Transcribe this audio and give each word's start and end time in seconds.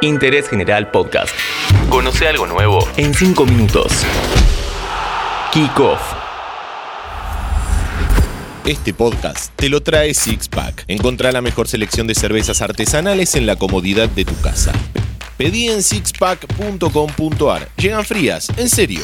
Interés 0.00 0.48
General 0.48 0.90
Podcast. 0.90 1.34
Conoce 1.90 2.28
algo 2.28 2.46
nuevo 2.46 2.86
en 2.96 3.14
5 3.14 3.46
minutos. 3.46 3.92
Kick 5.52 5.78
Off. 5.80 6.00
Este 8.64 8.92
podcast 8.92 9.52
te 9.56 9.68
lo 9.68 9.82
trae 9.82 10.14
Sixpack. 10.14 10.84
Encontrá 10.88 11.32
la 11.32 11.40
mejor 11.40 11.68
selección 11.68 12.06
de 12.06 12.14
cervezas 12.14 12.62
artesanales 12.62 13.34
en 13.34 13.46
la 13.46 13.56
comodidad 13.56 14.08
de 14.08 14.24
tu 14.24 14.38
casa. 14.40 14.72
Pedí 15.36 15.68
en 15.68 15.82
sixpack.com.ar. 15.82 17.68
Llegan 17.76 18.04
frías, 18.04 18.48
en 18.56 18.68
serio. 18.68 19.00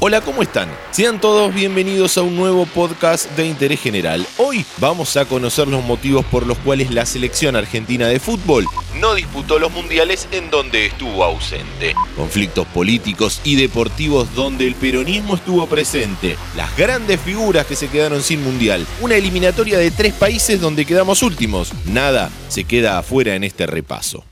Hola, 0.00 0.20
¿cómo 0.20 0.42
están? 0.42 0.68
Sean 0.92 1.20
todos 1.20 1.52
bienvenidos 1.52 2.18
a 2.18 2.22
un 2.22 2.36
nuevo 2.36 2.66
podcast 2.66 3.28
de 3.32 3.48
interés 3.48 3.80
general. 3.80 4.24
Hoy 4.36 4.64
vamos 4.78 5.16
a 5.16 5.24
conocer 5.24 5.66
los 5.66 5.82
motivos 5.82 6.24
por 6.26 6.46
los 6.46 6.56
cuales 6.58 6.92
la 6.92 7.04
selección 7.04 7.56
argentina 7.56 8.06
de 8.06 8.20
fútbol 8.20 8.64
no 9.00 9.14
disputó 9.14 9.58
los 9.58 9.72
mundiales 9.72 10.28
en 10.30 10.50
donde 10.50 10.86
estuvo 10.86 11.24
ausente. 11.24 11.94
Conflictos 12.16 12.66
políticos 12.68 13.40
y 13.42 13.56
deportivos 13.56 14.34
donde 14.34 14.66
el 14.68 14.76
peronismo 14.76 15.34
estuvo 15.34 15.66
presente. 15.66 16.36
Las 16.56 16.76
grandes 16.76 17.20
figuras 17.20 17.66
que 17.66 17.76
se 17.76 17.88
quedaron 17.88 18.22
sin 18.22 18.42
mundial. 18.42 18.86
Una 19.00 19.16
eliminatoria 19.16 19.78
de 19.78 19.90
tres 19.90 20.14
países 20.14 20.60
donde 20.60 20.84
quedamos 20.84 21.22
últimos. 21.22 21.72
Nada 21.86 22.30
se 22.48 22.64
queda 22.64 22.98
afuera 22.98 23.34
en 23.34 23.44
este 23.44 23.66
repaso. 23.66 24.24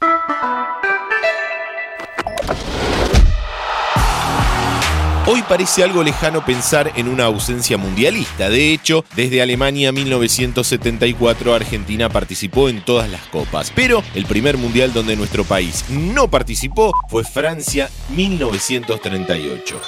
Hoy 5.28 5.42
parece 5.42 5.82
algo 5.82 6.04
lejano 6.04 6.44
pensar 6.44 6.92
en 6.94 7.08
una 7.08 7.24
ausencia 7.24 7.76
mundialista. 7.76 8.48
De 8.48 8.72
hecho, 8.72 9.04
desde 9.16 9.42
Alemania 9.42 9.90
1974 9.90 11.52
Argentina 11.52 12.08
participó 12.08 12.68
en 12.68 12.80
todas 12.80 13.10
las 13.10 13.22
copas. 13.22 13.72
Pero 13.74 14.04
el 14.14 14.24
primer 14.26 14.56
mundial 14.56 14.92
donde 14.92 15.16
nuestro 15.16 15.42
país 15.42 15.84
no 15.90 16.30
participó 16.30 16.92
fue 17.08 17.24
Francia 17.24 17.90
1938. 18.10 19.80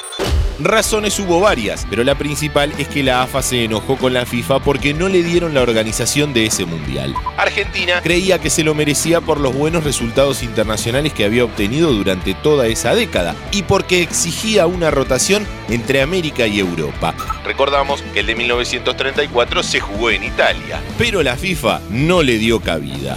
Razones 0.61 1.17
hubo 1.20 1.39
varias, 1.39 1.87
pero 1.89 2.03
la 2.03 2.17
principal 2.17 2.73
es 2.78 2.89
que 2.89 3.05
la 3.05 3.23
AFA 3.23 3.42
se 3.42 3.62
enojó 3.62 3.97
con 3.97 4.12
la 4.12 4.27
FIFA 4.27 4.59
porque 4.59 4.92
no 4.92 5.09
le 5.09 5.23
dieron 5.23 5.55
la 5.55 5.62
organización 5.62 6.34
de 6.34 6.47
ese 6.47 6.64
mundial. 6.64 7.14
Argentina 7.37 8.01
creía 8.03 8.41
que 8.41 8.51
se 8.51 8.64
lo 8.64 8.75
merecía 8.75 9.20
por 9.20 9.39
los 9.39 9.55
buenos 9.55 9.84
resultados 9.84 10.42
internacionales 10.42 11.12
que 11.12 11.25
había 11.25 11.45
obtenido 11.45 11.92
durante 11.92 12.34
toda 12.34 12.67
esa 12.67 12.97
década 12.97 13.36
y 13.53 13.62
porque 13.62 14.03
exigía 14.03 14.67
una 14.67 14.91
rotación 14.91 15.47
entre 15.69 16.03
América 16.03 16.48
y 16.48 16.59
Europa. 16.59 17.14
Recordamos 17.45 18.03
que 18.12 18.20
el 18.20 18.27
de 18.27 18.34
1934 18.34 19.62
se 19.62 19.79
jugó 19.79 20.11
en 20.11 20.25
Italia, 20.25 20.83
pero 20.98 21.23
la 21.23 21.36
FIFA 21.36 21.83
no 21.91 22.25
le 22.25 22.36
dio 22.36 22.59
cabida. 22.59 23.17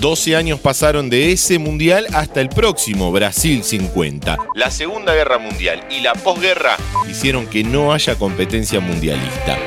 12 0.00 0.36
años 0.36 0.60
pasaron 0.60 1.08
de 1.08 1.32
ese 1.32 1.58
mundial 1.58 2.06
hasta 2.12 2.40
el 2.40 2.48
próximo, 2.48 3.12
Brasil 3.12 3.64
50. 3.64 4.36
La 4.54 4.70
Segunda 4.70 5.14
Guerra 5.14 5.38
Mundial 5.38 5.86
y 5.90 6.00
la 6.00 6.12
posguerra 6.14 6.76
hicieron 7.10 7.46
que 7.46 7.64
no 7.64 7.92
haya 7.92 8.14
competencia 8.16 8.80
mundialista. 8.80 9.58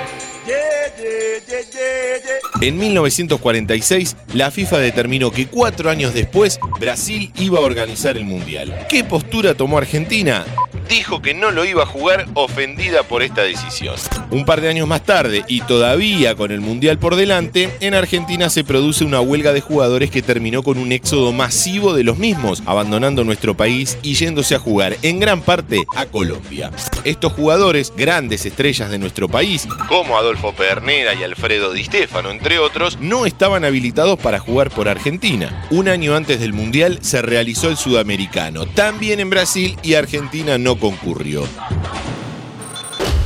En 2.61 2.77
1946, 2.77 4.17
la 4.33 4.51
FIFA 4.51 4.79
determinó 4.79 5.31
que 5.31 5.47
cuatro 5.47 5.89
años 5.89 6.13
después, 6.13 6.59
Brasil 6.79 7.31
iba 7.37 7.59
a 7.59 7.61
organizar 7.61 8.17
el 8.17 8.25
Mundial. 8.25 8.85
¿Qué 8.89 9.03
postura 9.03 9.55
tomó 9.55 9.77
Argentina? 9.77 10.45
Dijo 10.89 11.21
que 11.21 11.33
no 11.33 11.51
lo 11.51 11.63
iba 11.63 11.83
a 11.83 11.85
jugar 11.85 12.25
ofendida 12.33 13.03
por 13.03 13.21
esta 13.21 13.43
decisión. 13.43 13.95
Un 14.31 14.43
par 14.43 14.59
de 14.59 14.69
años 14.69 14.87
más 14.87 15.03
tarde, 15.03 15.45
y 15.47 15.61
todavía 15.61 16.35
con 16.35 16.51
el 16.51 16.61
Mundial 16.61 16.97
por 16.97 17.15
delante, 17.15 17.69
en 17.79 17.93
Argentina 17.93 18.49
se 18.49 18.63
produce 18.63 19.05
una 19.05 19.21
huelga 19.21 19.53
de 19.53 19.61
jugadores 19.61 20.09
que 20.09 20.21
terminó 20.21 20.63
con 20.63 20.77
un 20.77 20.91
éxodo 20.91 21.31
masivo 21.31 21.93
de 21.93 22.03
los 22.03 22.17
mismos, 22.17 22.63
abandonando 22.65 23.23
nuestro 23.23 23.55
país 23.55 23.97
y 24.01 24.15
yéndose 24.15 24.55
a 24.55 24.59
jugar 24.59 24.97
en 25.03 25.19
gran 25.19 25.41
parte 25.41 25.83
a 25.95 26.05
Colombia. 26.07 26.71
Estos 27.03 27.33
jugadores, 27.33 27.93
grandes 27.95 28.45
estrellas 28.45 28.89
de 28.89 28.99
nuestro 28.99 29.29
país, 29.29 29.67
como 29.87 30.17
Adolfo 30.17 30.53
Pernera 30.53 31.13
y 31.13 31.23
Alfredo 31.23 31.71
Di 31.71 31.83
Stefano, 31.83 32.29
entre 32.29 32.59
otros, 32.59 32.97
no 32.99 33.25
estaban 33.25 33.63
habilitados 33.63 34.19
para 34.19 34.39
jugar 34.39 34.69
por 34.69 34.89
Argentina. 34.89 35.65
Un 35.71 35.87
año 35.87 36.15
antes 36.15 36.39
del 36.39 36.53
Mundial 36.53 36.99
se 37.01 37.21
realizó 37.21 37.69
el 37.69 37.77
Sudamericano, 37.77 38.65
también 38.65 39.19
en 39.19 39.29
Brasil 39.29 39.77
y 39.81 39.93
Argentina 39.93 40.57
no 40.57 40.77
concurrió. 40.77 41.47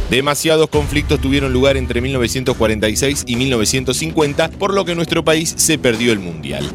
Demasiados 0.09 0.69
conflictos 0.69 1.19
tuvieron 1.19 1.51
lugar 1.51 1.75
entre 1.75 1.99
1946 1.99 3.23
y 3.25 3.35
1950, 3.35 4.49
por 4.51 4.73
lo 4.73 4.85
que 4.85 4.93
nuestro 4.93 5.23
país 5.23 5.55
se 5.57 5.79
perdió 5.79 6.13
el 6.13 6.19
Mundial. 6.19 6.69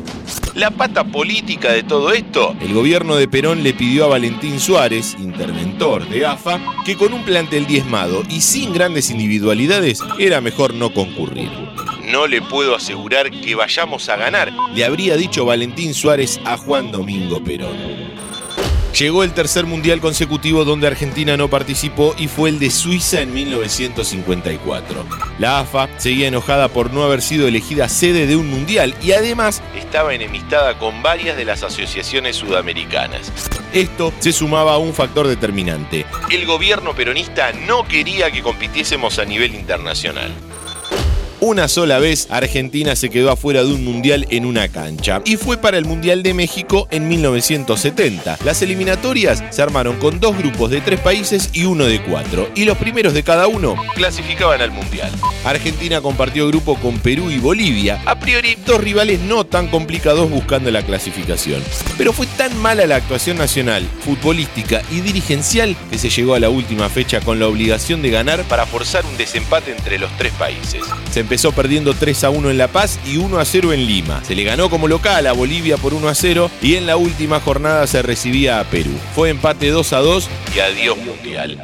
La 0.55 0.71
pata 0.71 1.05
política 1.05 1.73
de 1.73 1.83
todo 1.83 2.13
esto, 2.13 2.57
el 2.61 2.73
gobierno 2.73 3.17
de 3.17 3.29
Perón 3.29 3.63
le 3.63 3.75
pidió 3.75 4.05
a 4.05 4.09
Valentín 4.09 4.59
Suárez, 4.61 5.17
interventor 5.19 6.09
de 6.09 6.27
AFA, 6.27 6.61
que 6.85 6.97
con 6.97 7.13
un 7.13 7.25
plantel 7.25 7.67
diezmado 7.67 8.23
y 8.29 8.41
sin 8.41 8.73
grandes 8.73 9.11
individualidades 9.11 10.01
era 10.19 10.41
mejor 10.41 10.75
no 10.75 10.93
concurrir. 10.93 11.51
No 12.11 12.27
le 12.27 12.41
puedo 12.41 12.75
asegurar 12.75 13.31
que 13.31 13.55
vayamos 13.55 14.09
a 14.09 14.17
ganar, 14.17 14.53
le 14.75 14.85
habría 14.85 15.17
dicho 15.17 15.45
Valentín 15.45 15.95
Suárez 15.95 16.41
a 16.45 16.57
Juan 16.57 16.91
Domingo 16.91 17.43
Perón. 17.43 18.08
Llegó 18.99 19.23
el 19.23 19.33
tercer 19.33 19.65
mundial 19.65 20.01
consecutivo 20.01 20.65
donde 20.65 20.89
Argentina 20.89 21.37
no 21.37 21.49
participó 21.49 22.17
y 22.19 22.27
fue 22.27 22.51
el 22.51 22.59
de 22.59 22.69
Suiza 22.69 23.21
en 23.21 23.33
1954. 23.33 25.07
La 25.39 25.61
AFA 25.61 25.89
seguía 25.99 26.27
enojada 26.27 26.67
por 26.67 26.93
no 26.93 27.05
haber 27.05 27.23
sido 27.23 27.47
elegida 27.47 27.89
sede 27.89 28.27
de 28.27 28.35
un 28.35 28.51
mundial 28.51 28.97
y 29.01 29.13
además 29.13 29.63
estaba 29.77 30.15
enemistada 30.15 30.81
con 30.81 31.01
varias 31.01 31.37
de 31.37 31.45
las 31.45 31.63
asociaciones 31.63 32.35
sudamericanas. 32.35 33.31
Esto 33.73 34.13
se 34.19 34.33
sumaba 34.33 34.75
a 34.75 34.79
un 34.79 34.93
factor 34.93 35.29
determinante. 35.29 36.05
El 36.29 36.45
gobierno 36.45 36.93
peronista 36.93 37.53
no 37.53 37.87
quería 37.87 38.33
que 38.33 38.43
compitiésemos 38.43 39.21
a 39.21 39.25
nivel 39.25 39.55
internacional. 39.55 40.33
Una 41.41 41.69
sola 41.69 42.01
vez 42.01 42.27
Argentina 42.31 42.97
se 42.97 43.11
quedó 43.11 43.31
afuera 43.31 43.63
de 43.63 43.73
un 43.73 43.85
mundial 43.85 44.27
en 44.31 44.45
una 44.45 44.67
cancha 44.67 45.23
y 45.25 45.37
fue 45.37 45.57
para 45.57 45.79
el 45.79 45.85
Mundial 45.85 46.25
de 46.25 46.35
México 46.35 46.89
en 46.91 47.07
1970. 47.07 48.39
Las 48.45 48.61
eliminatorias 48.61 49.45
se 49.51 49.63
armaron 49.63 49.99
con 50.01 50.19
dos 50.19 50.37
grupos 50.37 50.73
de 50.73 50.81
tres 50.81 50.99
países 50.99 51.51
y 51.53 51.65
uno 51.65 51.85
de 51.85 52.03
cuatro 52.03 52.49
y 52.57 52.65
los 52.65 52.77
primeros 52.77 53.15
de 53.15 53.23
cada 53.23 53.47
uno 53.47 53.77
clasificaban 53.95 54.61
al 54.61 54.73
mundial. 54.73 55.13
Argentina 55.45 56.01
compartió 56.01 56.49
grupo 56.49 56.75
con 56.75 56.99
Perú 56.99 57.31
y 57.31 57.39
Bolivia, 57.39 58.03
a 58.05 58.19
priori 58.19 58.57
dos 58.67 58.81
rivales 58.81 59.21
no 59.21 59.47
tan 59.47 59.69
complicados 59.69 60.29
buscando 60.29 60.73
la 60.73 60.83
clasificación. 60.83 61.63
Pero 61.97 62.13
fue 62.13 62.27
tan 62.37 62.59
mala 62.59 62.85
la 62.87 62.97
actuación 62.97 63.39
nacional, 63.39 63.87
futbolística 64.05 64.83
y 64.91 65.03
dirigencial 65.03 65.77
que 65.89 65.99
se 65.99 66.11
llegó 66.11 66.35
a 66.35 66.41
la 66.41 66.51
última 66.51 66.89
fecha 66.89 67.21
con 67.21 67.39
la 67.39 67.47
obligación 67.47 68.03
de 68.03 68.11
ganar 68.11 68.43
para 68.45 68.67
forzar 68.67 69.07
un 69.07 69.17
desempate 69.17 69.71
entre 69.71 70.01
los 70.01 70.11
tres 70.17 70.33
países 70.33 70.83
empezó 71.29 71.53
perdiendo 71.53 71.93
3 71.93 72.25
a 72.25 72.31
1 72.31 72.51
en 72.51 72.57
La 72.57 72.69
Paz 72.69 72.99
y 73.05 73.19
1 73.19 73.39
a 73.39 73.45
0 73.45 73.75
en 73.75 73.87
Lima. 73.87 74.25
Se 74.25 74.35
le 74.35 74.45
ganó 74.45 74.71
como 74.71 74.89
local 74.89 75.27
a 75.27 75.35
Bolivia 75.35 75.77
por 75.77 75.93
1 75.93 76.09
a 76.09 76.15
0 76.15 76.51
y 76.63 76.77
en 76.77 76.87
la 76.87 76.97
última 76.97 77.39
jornada 77.39 77.87
se 77.87 78.01
recibía 78.01 78.61
a 78.61 78.65
Perú. 78.65 78.93
Fue 79.15 79.29
empate 79.29 79.69
2 79.69 79.93
a 79.93 79.99
2 79.99 80.31
y 80.57 80.61
adiós 80.61 80.97
mundial. 80.97 81.63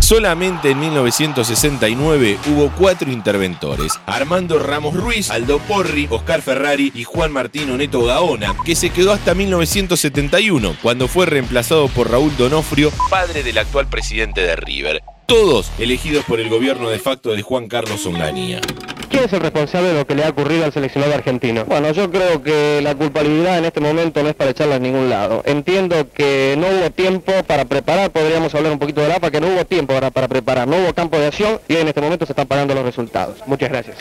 Solamente 0.00 0.72
en 0.72 0.80
1969 0.80 2.38
hubo 2.48 2.72
cuatro 2.76 3.12
interventores, 3.12 3.92
Armando 4.06 4.58
Ramos 4.58 4.94
Ruiz, 4.94 5.30
Aldo 5.30 5.60
Porri, 5.60 6.08
Oscar 6.10 6.42
Ferrari 6.42 6.90
y 6.92 7.04
Juan 7.04 7.30
Martín 7.30 7.70
Oneto 7.70 8.04
Gaona, 8.04 8.56
que 8.64 8.74
se 8.74 8.90
quedó 8.90 9.12
hasta 9.12 9.34
1971, 9.36 10.74
cuando 10.82 11.06
fue 11.06 11.26
reemplazado 11.26 11.86
por 11.86 12.10
Raúl 12.10 12.36
Donofrio, 12.36 12.90
padre 13.08 13.44
del 13.44 13.58
actual 13.58 13.86
presidente 13.86 14.40
de 14.40 14.56
River 14.56 15.00
todos 15.30 15.70
elegidos 15.78 16.24
por 16.24 16.40
el 16.40 16.48
gobierno 16.48 16.90
de 16.90 16.98
facto 16.98 17.30
de 17.30 17.40
Juan 17.42 17.68
Carlos 17.68 18.04
Onganía. 18.04 18.60
¿Quién 19.08 19.22
es 19.22 19.32
el 19.32 19.38
responsable 19.38 19.90
de 19.90 19.94
lo 19.94 20.04
que 20.04 20.16
le 20.16 20.24
ha 20.24 20.30
ocurrido 20.30 20.64
al 20.64 20.72
seleccionado 20.72 21.14
argentino? 21.14 21.64
Bueno, 21.66 21.92
yo 21.92 22.10
creo 22.10 22.42
que 22.42 22.80
la 22.82 22.96
culpabilidad 22.96 23.58
en 23.58 23.64
este 23.64 23.78
momento 23.78 24.24
no 24.24 24.28
es 24.28 24.34
para 24.34 24.50
echarla 24.50 24.74
a 24.74 24.78
ningún 24.80 25.08
lado. 25.08 25.44
Entiendo 25.46 26.10
que 26.12 26.56
no 26.58 26.66
hubo 26.66 26.90
tiempo 26.90 27.32
para 27.46 27.64
preparar, 27.64 28.10
podríamos 28.10 28.52
hablar 28.56 28.72
un 28.72 28.80
poquito 28.80 29.02
de 29.02 29.08
la 29.08 29.16
APA, 29.16 29.30
que 29.30 29.40
no 29.40 29.46
hubo 29.46 29.64
tiempo 29.64 29.94
para, 29.94 30.10
para 30.10 30.26
preparar, 30.26 30.66
no 30.66 30.78
hubo 30.78 30.92
campo 30.94 31.16
de 31.16 31.28
acción 31.28 31.60
y 31.68 31.76
en 31.76 31.86
este 31.86 32.00
momento 32.00 32.26
se 32.26 32.32
están 32.32 32.48
pagando 32.48 32.74
los 32.74 32.84
resultados. 32.84 33.36
Muchas 33.46 33.68
gracias. 33.68 33.98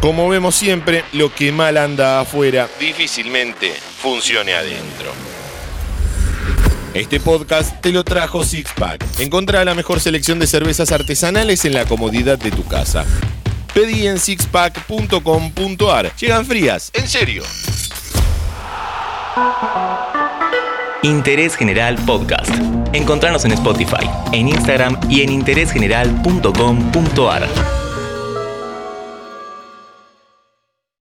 Como 0.00 0.30
vemos 0.30 0.54
siempre, 0.54 1.04
lo 1.12 1.34
que 1.34 1.52
mal 1.52 1.76
anda 1.76 2.20
afuera 2.20 2.70
difícilmente 2.80 3.70
funcione 3.98 4.54
adentro. 4.54 5.33
Este 6.94 7.18
podcast 7.18 7.80
te 7.80 7.90
lo 7.90 8.04
trajo 8.04 8.44
Sixpack. 8.44 9.04
Encontrá 9.18 9.64
la 9.64 9.74
mejor 9.74 9.98
selección 9.98 10.38
de 10.38 10.46
cervezas 10.46 10.92
artesanales 10.92 11.64
en 11.64 11.74
la 11.74 11.86
comodidad 11.86 12.38
de 12.38 12.52
tu 12.52 12.64
casa. 12.64 13.04
Pedí 13.74 14.06
en 14.06 14.20
sixpack.com.ar. 14.20 16.14
Llegan 16.14 16.46
frías, 16.46 16.92
en 16.94 17.08
serio. 17.08 17.42
Interés 21.02 21.56
General 21.56 21.96
Podcast. 22.06 22.52
Encontrarnos 22.92 23.44
en 23.44 23.50
Spotify, 23.50 24.08
en 24.30 24.48
Instagram 24.48 24.96
y 25.10 25.22
en 25.22 25.32
interésgeneral.com.ar. 25.32 27.83